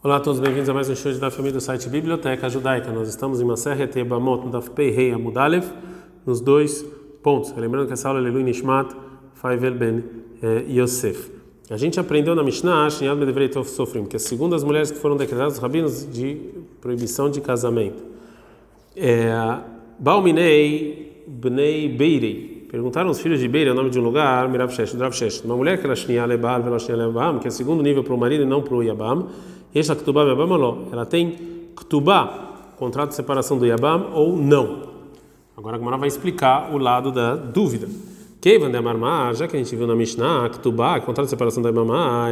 [0.00, 2.92] Olá a todos, bem-vindos a mais um show da família do site Biblioteca Judaica.
[2.92, 5.66] Nós estamos em Maseret Ebamot, no Daf Pei Rei Amudalev,
[6.24, 6.86] nos dois
[7.20, 7.52] pontos.
[7.56, 8.94] Lembrando que essa aula é Leilu Nishmat
[9.34, 10.04] Faivel Ben
[10.40, 11.32] eh, Yosef.
[11.68, 15.16] A gente aprendeu na Mishnah, Shinad Medevrei Tov Sofrim, que as segundas mulheres que foram
[15.16, 16.42] decretadas rabinos de
[16.80, 18.00] proibição de casamento.
[19.98, 22.47] Balminei Bnei Beirei.
[22.68, 25.42] Perguntaram os filhos de Beirei, o nome de um lugar, Mirav Shesh, Drav Shesh.
[25.42, 28.18] Uma mulher que era Shnia Lebal, Vela Shnia Lebam, que é segundo nível para o
[28.18, 29.26] marido e não para o Yabam.
[29.74, 31.34] Esta Ktubá Yabam ela tem
[31.74, 34.82] Ktubá, contrato de separação do Yabam ou não.
[35.56, 37.88] Agora a Gemara vai explicar o lado da dúvida.
[38.38, 41.70] Kevan de Amarmar, já que a gente viu na Mishnah, Ktubá, contrato de separação da
[41.70, 42.26] Yabamá,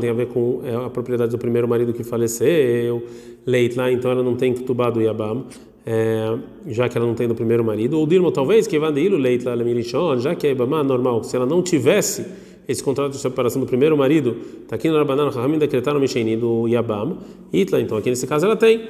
[0.00, 3.06] tem a ver com é, a propriedade do primeiro marido que faleceu,
[3.46, 5.44] Leit lá, então ela não tem Ktubá do Yabam.
[5.86, 6.36] É,
[6.68, 9.56] já que ela não tem do primeiro marido, ou Dirmo talvez que vai leit lá
[10.18, 12.26] já que é Ibama normal, se ela não tivesse
[12.68, 16.68] esse contrato de separação do primeiro marido, está aqui no Rabanan, Rahamim decretaram Misheni do
[16.68, 17.16] Yabam,
[17.52, 18.82] Itla, então aqui nesse caso ela tem.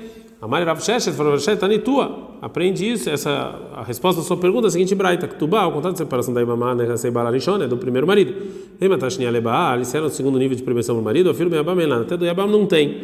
[0.42, 3.30] A Mari Rav Sheshet falou, Sheshet, Anitua, aprende isso, essa,
[3.74, 6.40] a resposta à sua pergunta é a seguinte, Braita, Ktubá, o contrato de separação da
[6.40, 8.34] Ibama, né, é do primeiro marido.
[8.80, 11.56] Lembra, Tashni Alebaal, se era o segundo nível de proibição do marido, o filho do
[11.56, 13.02] Yabam, até do Yabam não tem.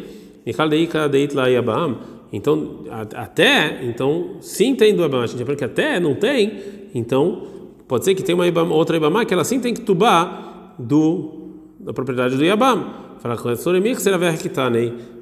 [2.31, 2.83] Então,
[3.15, 6.59] até, então, sim tem do Yabam, a gente aprende que até não tem,
[6.93, 7.47] então,
[7.87, 11.47] pode ser que tem uma Ibama, outra Ibama que ela sim tem que tubar do
[11.79, 12.85] da propriedade do Yabam.
[13.19, 13.47] Fala com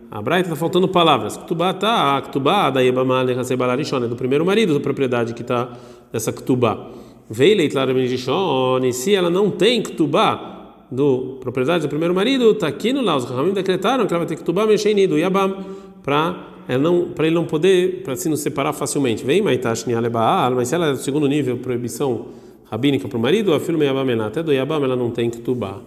[0.10, 1.38] a Braita está faltando palavras.
[1.38, 5.74] Ktubá tá, Ktubá da Yabamá é do primeiro marido da propriedade que está
[6.12, 6.92] nessa Ktubá.
[7.30, 7.68] Veilei
[8.88, 10.55] e se ela não tem Ktubá
[10.96, 13.16] do propriedade do primeiro marido, está aqui no lá.
[13.18, 15.64] Os decretaram que ela vai ter Ktubá Mesheni do Yabam
[16.02, 19.24] para não para ele não poder para se nos separar facilmente.
[19.24, 22.28] Vem Maitash Nialebaal, mas se ela é do segundo nível, proibição
[22.72, 25.82] rabínica para o marido, a filha Yabam até do Yabam ela não tem Ktubá.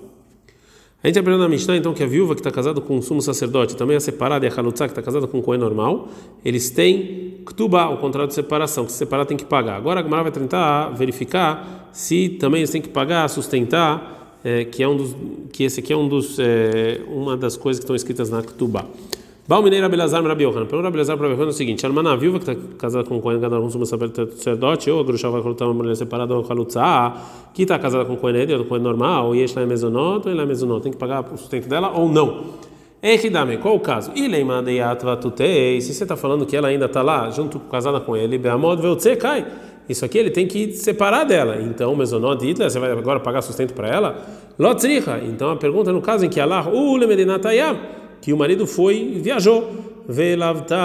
[1.01, 3.23] A gente aprendeu na Mishnah então que a viúva que está casada com um sumo
[3.23, 6.09] sacerdote, também a separada e a Halutzá que está casada com um coelho normal,
[6.45, 9.77] eles têm Ktubá, o contrato de separação, que se separar tem que pagar.
[9.77, 14.83] Agora a Gemara vai tentar verificar se também eles têm que pagar, sustentar, é, que
[14.83, 15.17] é um dos,
[15.53, 18.85] que esse aqui é um dos, é, uma das coisas que estão escritas na Ktubá.
[19.49, 20.67] Balminei Rabelazar Rabi Yohanan.
[20.67, 23.71] Pergunta Rabelazar para é o seguinte: a irmã viúva que está casada com Kohen Gadol,
[23.71, 27.15] com um sacerdote, ou a Grushá vai colocar uma mulher separada, ou Halutza,
[27.55, 30.39] que está casada com Kohen Eder, ou Kohen normal, e este lá é mesonot, ou
[30.39, 32.69] é mesonot, tem que pagar o sustento dela ou não?
[33.03, 34.13] Eridame, qual o caso?
[34.15, 39.17] Se você está falando que ela ainda está lá, junto casada com ele, Beamod Veutze
[39.17, 39.47] cai.
[39.89, 41.59] Isso aqui ele tem que separar dela.
[41.63, 44.27] Então, mesonot, Hitler, você vai agora pagar sustento para ela?
[44.59, 45.21] Lotzricha.
[45.25, 47.79] Então a pergunta no caso em que Allah, u lemedinatayam
[48.21, 49.71] que o marido foi viajou,
[50.09, 50.77] velavta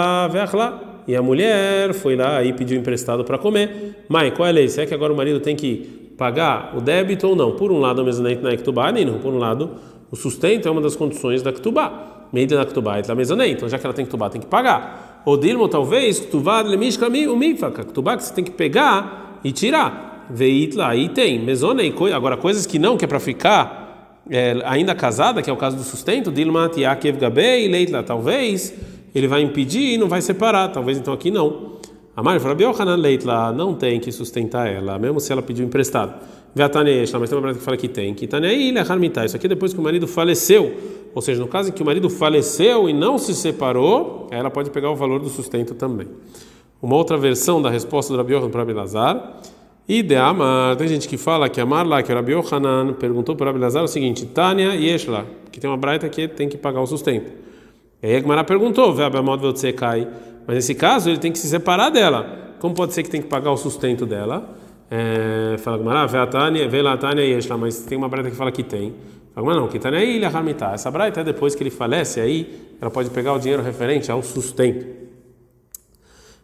[1.06, 4.04] e a mulher foi lá e pediu emprestado para comer.
[4.08, 4.68] Mãe, qual é a lei?
[4.68, 7.52] Será que agora o marido tem que pagar o débito ou não?
[7.52, 8.90] Por um lado, a mezanete na Ktubá.
[9.20, 9.72] Por um lado,
[10.10, 12.28] o sustento é uma das condições da Ktubá.
[12.32, 13.52] E da mezanete.
[13.52, 15.13] Então, já que ela tem Ktubá, tem que pagar.
[15.24, 17.84] Ou Dilmo, talvez, Ktubá, lemishka, o mifaka.
[17.84, 20.26] Ktubá que você tem que pegar e tirar.
[20.30, 21.38] Veitla, aí tem.
[21.38, 23.84] Mezonei, agora coisas que não, que é para ficar
[24.30, 28.74] é, ainda casada, que é o caso do sustento, Dilmat Yakev Gabei, Leitla, talvez
[29.14, 31.73] ele vai impedir e não vai separar, talvez então aqui não.
[32.16, 36.14] A Mari falou, Biohanan Leitla, não tem que sustentar ela, mesmo se ela pediu emprestado.
[36.54, 38.14] Veatanesh, mas tem uma brasileira que fala que tem.
[38.14, 40.72] Que Taneai Harmitá, isso aqui é depois que o marido faleceu.
[41.12, 44.70] Ou seja, no caso em que o marido faleceu e não se separou, ela pode
[44.70, 46.06] pegar o valor do sustento também.
[46.80, 49.40] Uma outra versão da resposta do Rabi Yohanan para Abelazar
[49.88, 53.50] e de Amar, tem gente que fala que Amar lá, que o Yohanan perguntou para
[53.50, 57.32] Abelazar o seguinte: Tânia Yeshla, que tem uma braita que tem que pagar o sustento.
[58.04, 58.94] E aí a Gemara perguntou:
[59.74, 60.06] cai.
[60.46, 62.54] Mas nesse caso ele tem que se separar dela.
[62.60, 64.58] Como pode ser que tem que pagar o sustento dela?
[64.90, 66.98] É, fala Gemara, vê a Tânia, vê lá
[67.58, 68.92] mas tem uma braita que fala que tem.
[69.34, 70.72] Fala não, que Tânia Ilha Harmitá.
[70.72, 74.22] Essa braita é depois que ele falece, aí ela pode pegar o dinheiro referente ao
[74.22, 74.84] sustento.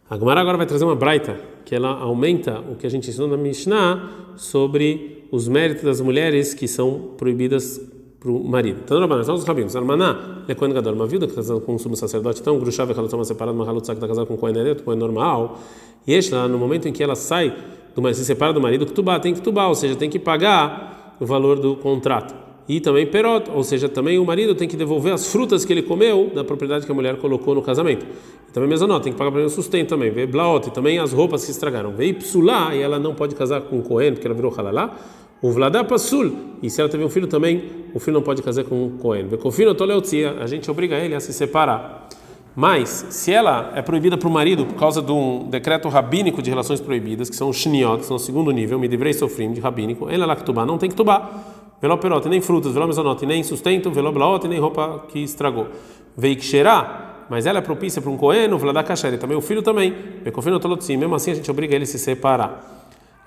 [0.09, 3.27] A Gemara agora vai trazer uma braita que ela aumenta o que a gente ensinou
[3.27, 7.79] na Mishnah sobre os méritos das mulheres que são proibidas
[8.21, 8.81] para o marido.
[8.85, 9.75] Então, Rabanan, são os rabinos.
[9.75, 12.93] Armaná, é Kohen Gadol, uma viúva que está casada com um sumo sacerdote, então, Grushava,
[12.93, 15.59] ela está separada, uma Halutza, que está casada com um Kohen Ereto, Kohen normal.
[16.05, 17.51] E este, no momento em que ela sai,
[17.95, 21.25] do, se separa do marido, Ktubá, tem que Ktubá, ou seja, tem que pagar o
[21.25, 22.35] valor do contrato.
[22.69, 25.81] E também perot, ou seja, também o marido tem que devolver as frutas que ele
[25.81, 28.05] comeu da propriedade que a mulher colocou no casamento.
[28.53, 30.11] Também mesonot, tem que pagar para o sustento também.
[30.11, 31.91] Vê blaot, também as roupas que estragaram.
[31.91, 34.95] Vê psulá, e ela não pode casar com Cohen, porque ela virou halalá.
[35.41, 37.63] O vladá pasul, e se ela teve um filho também,
[37.95, 39.27] o filho não pode casar com o Cohen.
[39.27, 42.07] Vê kofino toleutzia, a gente obriga ele a se separar.
[42.55, 46.49] Mas, se ela é proibida para o marido por causa de um decreto rabínico de
[46.51, 49.59] relações proibidas, que são os shniot, que são o segundo nível, me deverei sofrer de
[49.59, 51.71] rabínico, ela lá que não tem que tubar.
[51.81, 55.69] velo perote, nem frutas, velo mesonote, nem sustento, velo blaote, nem roupa que estragou.
[56.15, 59.41] Veio que cheirar, mas ela é propícia para um coeno, vladá kasher, e também o
[59.41, 59.95] filho também.
[60.23, 62.80] Becofino tolotsim, mesmo assim a gente obriga ele a se separar.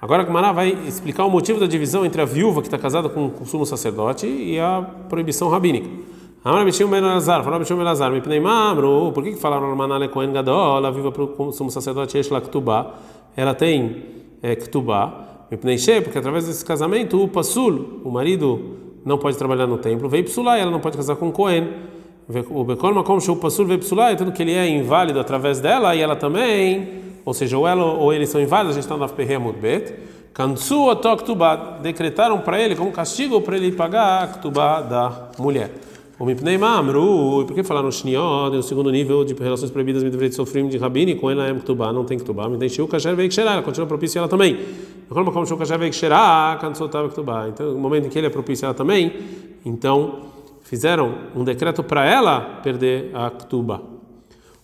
[0.04, 3.08] Agora a Gemara vai explicar o motivo da divisão entre a viúva que está casada
[3.08, 5.88] com o sumo sacerdote e a proibição rabínica.
[6.44, 10.30] Amar Bishim Ben Elazar, falou Bishim Ben Elazar, Mipnei Mamro, por que falaram Manale Kohen
[10.30, 12.96] Gadol, a viva para o sumo sacerdote Eshla Ktubá,
[13.34, 14.02] ela tem
[14.42, 18.76] é, Ktubá, Mipnei She, porque através desse casamento o Pasul, o marido
[19.06, 21.66] não pode trabalhar no templo, veio Psulá, ela não pode casar com Kohen.
[22.50, 26.02] O Bekol Makom Sheu Pasul veio Psulá, tanto que ele é inválido através dela e
[26.02, 29.34] ela também, ou seja, ou ela ou eles são inválidos, a gente está no Afperre
[29.34, 29.94] Amudbet,
[30.34, 30.86] Kansu
[31.80, 35.70] decretaram para ele como castigo para ele pagar a Ktubá da mulher.
[36.18, 40.34] O Mipnei Mamru, por que falaram Shniod, no segundo nível de relações proibidas, deveria de
[40.34, 43.30] sofrer de Rabini, com ela é Ktubá, não tem Ktubá, me deixou o Kasher veio
[43.40, 44.58] ela continua propícia ela também.
[45.08, 47.48] Quando como o Kasher veio Ksherá, Kansotav Ktubá.
[47.48, 49.12] Então, no momento em que ele é propício ela também,
[49.64, 50.20] então
[50.62, 53.80] fizeram um decreto para ela perder a Ktubá.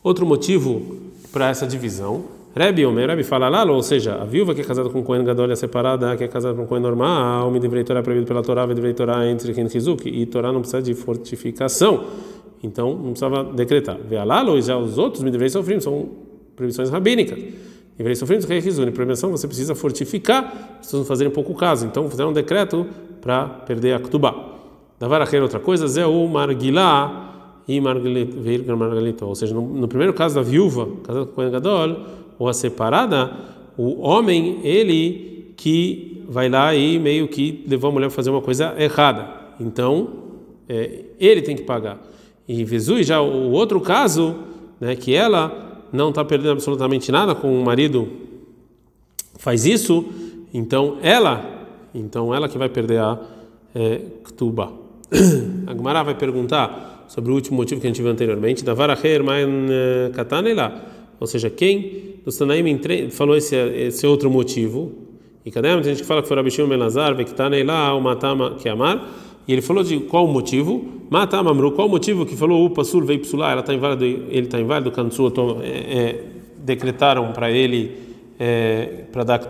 [0.02, 0.98] Outro motivo
[1.32, 4.88] para essa divisão Rebbe Omer, Rebbe fala lá, ou seja, a viúva que é casada
[4.90, 8.26] com Cohen Gadol é separada, que é casada com Cohen normal, me deveria Torá proibido
[8.26, 12.06] pela Torá, deveria Torá entre Ken Hizuk, e Torá não precisa de fortificação,
[12.62, 13.98] então não precisava decretar.
[14.08, 16.08] Vê lá, ou já os outros me deveriam sofrer, são
[16.56, 17.38] proibições rabínicas.
[17.96, 22.30] Deveria sofrer Ken Hizuk, proibição você precisa fortificar, precisam fazer um pouco caso, então fizeram
[22.30, 22.84] um decreto
[23.20, 24.34] para perder a Ktubá.
[24.98, 30.34] Da Varacheira, outra coisa, Zé o Margilá e Margalito, ou seja, no, no, primeiro caso
[30.34, 31.96] da viúva, casada com o Cohen Gadol,
[32.40, 33.30] ou a separada,
[33.76, 38.40] o homem, ele que vai lá e meio que levou a mulher a fazer uma
[38.40, 39.28] coisa errada.
[39.60, 40.08] Então,
[40.66, 42.00] é, ele tem que pagar.
[42.48, 44.36] E Jesus, já o outro caso,
[44.80, 48.08] né, que ela não está perdendo absolutamente nada com o marido
[49.36, 50.06] faz isso,
[50.54, 53.18] então ela, então ela que vai perder a
[53.74, 54.72] é, Ktuba.
[55.66, 59.22] A Gemara vai perguntar sobre o último motivo que a gente viu anteriormente, da Varacher
[59.22, 60.84] Main eh, Katanela,
[61.18, 62.78] ou seja, quem dos Tanaim
[63.10, 64.92] falou esse, esse outro motivo.
[65.44, 65.68] E cadê?
[65.74, 69.08] Tem gente que fala que foi Rabi Shimon Benazar, Vektanei lá, o Matama que amar.
[69.48, 70.84] E ele falou de qual motivo?
[71.08, 74.60] Matama Amru, qual motivo que falou o Pasul veio psular, ela está inválido, ele está
[74.60, 75.32] inválido, Kansu,
[75.62, 76.24] é, é,
[76.58, 77.90] decretaram para ele
[78.38, 79.40] é, para dar.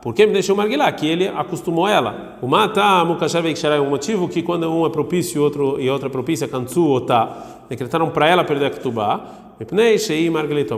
[0.00, 0.92] Por que me deixou marguilá?
[0.92, 2.38] Que ele acostumou ela.
[2.40, 6.06] O mata mukashar é um motivo que quando um é propício e outro e outra
[6.06, 9.18] é propícia, kansu otá, decretaram para ela perder a ktubá.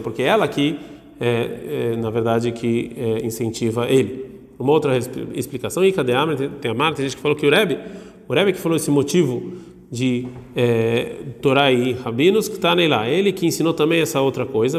[0.03, 0.79] Porque ela que
[1.21, 4.27] é, é, na verdade, que é, incentiva ele.
[4.59, 4.97] Uma outra
[5.35, 6.27] explicação, e cadê a
[6.61, 7.79] Tem a Marta, tem gente que falou que o Rebbe,
[8.27, 9.53] o Rebbe que falou esse motivo
[9.91, 13.09] de é, Torá e Rabinos, que está nele lá.
[13.09, 14.79] Ele que ensinou também essa outra coisa,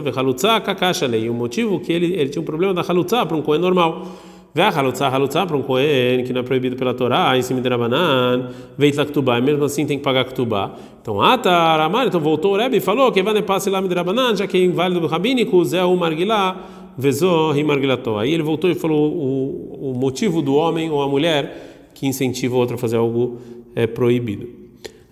[1.08, 1.30] Lei.
[1.30, 4.08] O motivo que ele, ele tinha um problema da Halutzá para um coelho normal.
[4.56, 8.50] Halutzá, Halutzá para um coelho que não é proibido pela Torá, em cima de Rabanan,
[8.78, 10.72] Veit Laktubá, mesmo assim tem que pagar Ktubá.
[11.02, 14.36] Então, Atar, Amar, então voltou o Rebbe e falou que vai ne passe lá Rabanan,
[14.36, 16.58] já que é inválido rabínico, Zé o Margilá,
[16.98, 18.18] Vezó e Margilató.
[18.18, 22.56] Aí ele voltou e falou o, o motivo do homem ou a mulher que incentiva
[22.56, 23.38] o outro a fazer algo
[23.76, 24.48] é, proibido.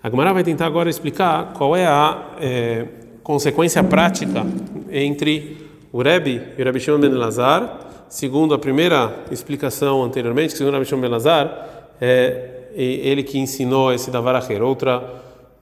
[0.02, 2.86] A Gemara vai tentar agora explicar qual é a é,
[3.22, 4.46] consequência prática
[4.90, 5.56] entre
[5.92, 10.74] o Rebbe e o Rebbe Shimon ben Lazar segundo a primeira explicação anteriormente, que segundo
[10.76, 15.02] a Mishon Belazar, é ele que ensinou esse Davaracher, outra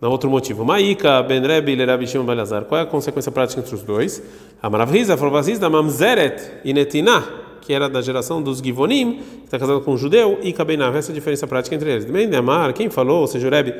[0.01, 0.65] na outro motivo.
[0.65, 2.65] Maika ben Rebbe e Rabbi Shimon Belazar.
[2.65, 4.23] Qual é a consequência prática entre os dois?
[4.63, 7.25] A Maravriza, Forvaziz da Mamzeret e Netinah,
[7.63, 10.97] que era da geração dos Givonim, que está casado com um judeu, e Kabenav.
[10.97, 12.05] Essa é a diferença prática entre eles.
[12.05, 13.75] Também Amar, quem falou, ou seja, Rebbe,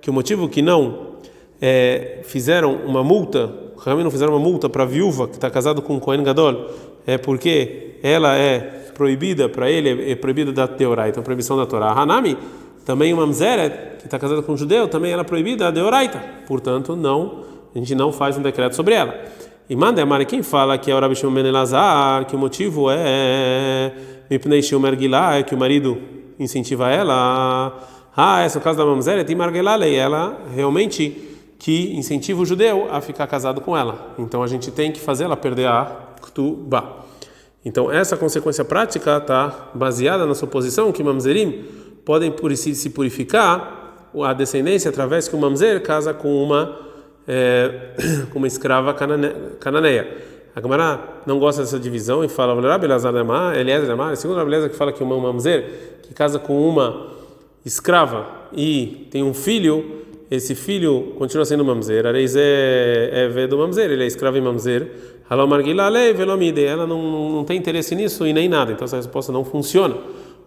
[0.00, 1.12] que o motivo que não
[1.60, 3.52] é, fizeram uma multa,
[3.84, 6.70] realmente não fizeram uma multa para a viúva que está casado com um Kohen Gadol,
[7.06, 8.58] é porque ela é
[8.94, 11.92] proibida para ele, é proibida da Teorá, então proibição da Torá.
[11.92, 12.36] Hanami,
[12.84, 16.22] também uma Mzeret, que está casada com um judeu, também ela é proibida da Deoraita,
[16.46, 19.14] portanto, não, a gente não faz um decreto sobre ela.
[19.68, 21.34] E manda a quem fala que é o Rabi Shimon
[22.28, 23.92] que o motivo é
[24.28, 24.98] Mipnei Shomer
[25.34, 25.98] é que o marido
[26.38, 27.80] incentiva ela.
[28.14, 31.31] Ah, esse é o caso da Mamzeret, e Margilalei, ela realmente
[31.62, 34.16] que incentiva o judeu a ficar casado com ela.
[34.18, 37.04] Então a gente tem que fazer ela perder a Ktubá.
[37.64, 41.64] Então, essa consequência prática está baseada na suposição que mamzerim
[42.04, 46.76] podem se purificar a descendência através que o mamzer casa com uma
[47.28, 47.94] é,
[48.32, 50.16] com uma escrava cananeia.
[50.56, 52.54] A Gemara não gosta dessa divisão e fala
[53.56, 57.12] Eliezer Damar, segundo a beleza que fala que uma mamzer que casa com uma
[57.64, 60.02] escrava e tem um filho,
[60.34, 62.06] esse filho continua sendo mamzer.
[62.06, 64.88] Areis é, é do mamzer, ele é escravo em mamzer
[66.64, 69.94] ela não, não tem interesse nisso e nem nada, então essa resposta não funciona.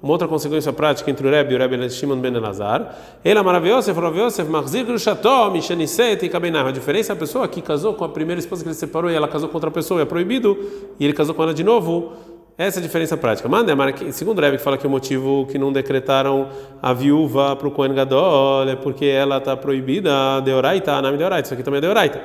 [0.02, 2.96] uma outra consequência prática entre o Rebbe e o Rebbe Shimon ben Elazar.
[3.24, 6.68] Ele Yosef, Rav Yosef, Machzir Grushato, Mishaniset e.
[6.68, 9.14] A diferença é a pessoa que casou com a primeira esposa que ele separou e
[9.14, 10.58] ela casou com outra pessoa, é proibido,
[11.00, 12.14] e ele casou com ela de novo.
[12.58, 13.50] Essa é a diferença prática.
[13.50, 13.76] Manda,
[14.14, 16.48] segundo o Rebbe, que fala que o motivo que não decretaram
[16.82, 21.48] a viúva para o Kohen Gadol é porque ela está proibida, Deoraita, nome Deoraita.
[21.48, 22.22] Isso aqui também é Deoraita.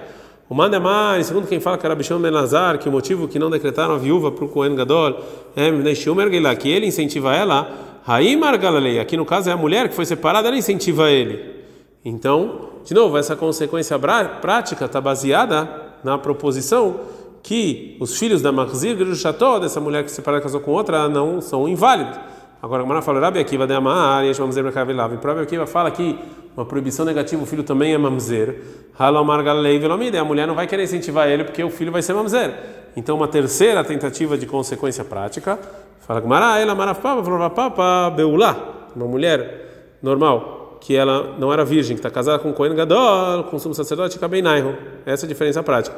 [0.49, 3.95] O Mandemar, segundo quem fala que era Bishon Benazar, que o motivo que não decretaram
[3.95, 5.17] a viúva para o Kohen Gadol
[5.57, 7.69] é que ele incentiva ela,
[8.05, 11.57] Raimar Galalei, aqui no caso é a mulher que foi separada, ela incentiva ele.
[12.05, 13.99] Então, de novo, essa consequência
[14.41, 15.69] prática está baseada
[16.05, 17.01] na proposição
[17.43, 21.41] que os filhos da Marzir Grusható, dessa mulher que se separada casou com outra, não
[21.41, 22.19] são inválidos.
[22.63, 25.15] Agora, a Gemara fala, Rabi Akiva de Amar, Yesh Mamzer Mekavilav.
[25.15, 26.19] E Rabi Akiva fala que
[26.55, 28.61] uma proibição negativa, o filho também é Mamzer.
[28.99, 32.13] Halomar Galei Velomide, a mulher não vai querer incentivar ele porque o filho vai ser
[32.13, 32.53] Mamzer.
[32.95, 35.59] Então, uma terceira tentativa de consequência prática,
[36.01, 42.01] fala Gemara, ela Marafpapa, Papa, Beulá, uma mulher normal, que ela não era virgem, que
[42.01, 44.77] está casada com Cohen Gadol, com sumo sacerdote, Kabeinairo.
[45.07, 45.97] Essa é a diferença prática.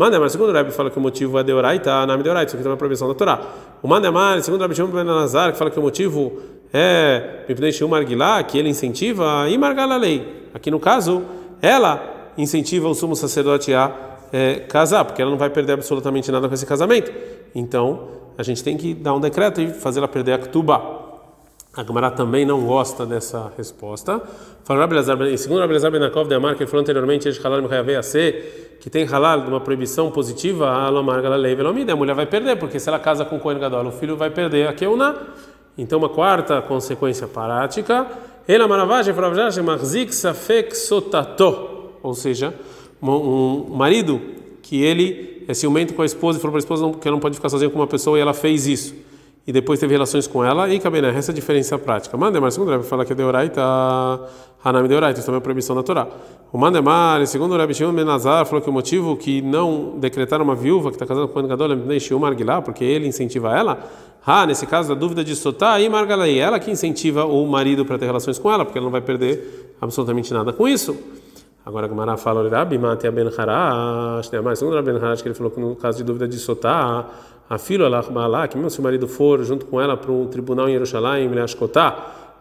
[0.00, 2.70] Mandemar, segundo o Rebbe, fala que o motivo é Deoraita, nome Deoraita, isso aqui também
[2.70, 3.38] é uma proibição da Torá.
[3.82, 6.40] O Mandemar, segundo o Rebbe Shimon Ben Nazar, que fala que o motivo
[6.72, 10.48] é Mipnei Shium Margilá, que ele incentiva e margala lei.
[10.54, 11.22] Aqui no caso,
[11.60, 13.94] ela incentiva o sumo sacerdote a
[14.32, 17.12] é, casar, porque ela não vai perder absolutamente nada com esse casamento.
[17.54, 20.99] Então, a gente tem que dar um decreto e fazer ela perder a Ketubá.
[21.72, 24.20] A Gemara também não gosta dessa resposta.
[25.36, 27.28] Segundo Rabbi Elazar Benakov de Amar, que falou anteriormente,
[28.80, 33.36] que tem halal uma proibição positiva, a mulher vai perder, porque se ela casa com
[33.36, 35.14] o Kohen Gadol, o filho vai perder a Keuna.
[35.78, 38.04] Então, uma quarta consequência prática,
[38.48, 39.14] ela maravagem
[42.02, 42.52] ou seja,
[43.00, 44.20] um marido
[44.60, 47.20] que ele é ciumento com a esposa e falou para a esposa que ela não
[47.20, 49.09] pode ficar sozinha com uma pessoa e ela fez isso
[49.50, 52.16] e depois teve relações com ela, e cabe essa diferença prática.
[52.16, 53.60] Mandemar, segundo Rebbe, fala que é Deoraita,
[54.64, 56.06] Hanami Deoraita, isso também é proibição da Torá.
[56.52, 60.90] O Mandemar, segundo Rebbe Shimon Benazar, falou que o motivo que não decretaram uma viúva
[60.90, 63.90] que está casada com o Gadol é Shium Margilá, porque ele incentiva ela,
[64.24, 67.98] ah, nesse caso, a dúvida de Sotá e Margalai, ela que incentiva o marido para
[67.98, 70.96] ter relações com ela, porque ela não vai perder absolutamente nada com isso.
[71.64, 75.50] Agora a Gemara fala, Rabi, Mate Ben Harash, segundo o Ben Harash, que ele falou
[75.50, 77.06] que no caso de dúvida de Sotá,
[77.48, 80.68] a filha lá, que mesmo se o marido for junto com ela para um tribunal
[80.68, 81.30] em Jerusalém,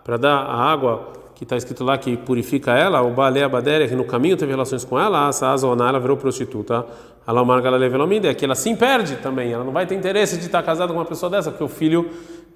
[0.04, 3.96] para dar a água que está escrito lá que purifica ela, o Balé Abadéria, que
[3.96, 6.86] no caminho teve relações com ela, a Saazona, ela virou prostituta,
[7.26, 10.64] a Lamar Galalevelomide, que ela sim perde também, ela não vai ter interesse de estar
[10.64, 12.10] casada com uma pessoa dessa, porque o filho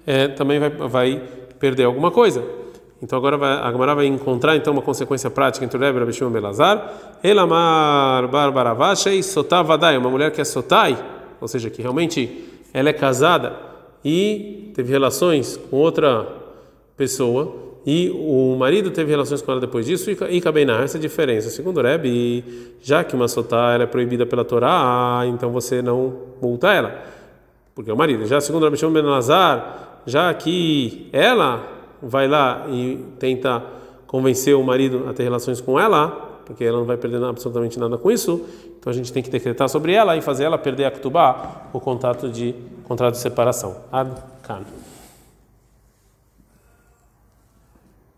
[0.06, 1.22] é, também vai, vai
[1.58, 2.63] perder alguma coisa.
[3.02, 6.12] Então agora vai, a vai encontrar então uma consequência prática entre o Rebbe e o
[6.12, 7.18] Shimon Belazar.
[7.22, 10.96] Elamar Barbaravashei Sotavadai, uma mulher que é sotai,
[11.40, 13.56] ou seja, que realmente ela é casada
[14.04, 16.26] e teve relações com outra
[16.96, 21.02] pessoa e o marido teve relações com ela depois disso e cabenar essa é a
[21.02, 21.50] diferença.
[21.50, 23.26] Segundo o Rebbe, já que uma
[23.74, 27.02] ela é proibida pela Torá, então você não multa ela,
[27.74, 28.26] porque é o marido.
[28.26, 31.73] Já segundo o Rebbe Shimon Ben Lazar, já que ela
[32.04, 33.62] vai lá e tenta
[34.06, 37.98] convencer o marido a ter relações com ela, porque ela não vai perder absolutamente nada
[37.98, 38.44] com isso.
[38.78, 41.80] Então a gente tem que decretar sobre ela e fazer ela perder a ktubá, o
[41.80, 43.76] contato de contrato de separação.
[43.90, 44.10] Ad
[44.42, 44.83] -kan.